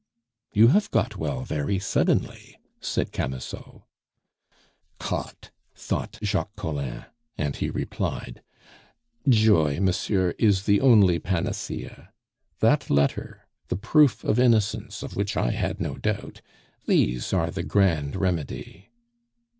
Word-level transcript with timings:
"You 0.51 0.69
have 0.69 0.89
got 0.89 1.15
well 1.17 1.43
very 1.43 1.77
suddenly!" 1.77 2.57
said 2.79 3.11
Camusot. 3.11 3.83
"Caught!" 4.97 5.51
thought 5.75 6.17
Jacques 6.23 6.55
Collin; 6.55 7.05
and 7.37 7.55
he 7.55 7.69
replied: 7.69 8.41
"Joy, 9.29 9.79
monsieur, 9.79 10.33
is 10.39 10.63
the 10.63 10.81
only 10.81 11.19
panacea. 11.19 12.11
That 12.61 12.89
letter, 12.89 13.45
the 13.67 13.75
proof 13.77 14.23
of 14.23 14.39
innocence 14.39 15.03
of 15.03 15.15
which 15.15 15.37
I 15.37 15.51
had 15.51 15.79
no 15.79 15.99
doubt 15.99 16.41
these 16.87 17.31
are 17.31 17.51
the 17.51 17.61
grand 17.61 18.15
remedy." 18.15 18.89